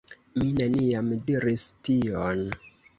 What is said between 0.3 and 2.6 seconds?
Mi neniam diris tion.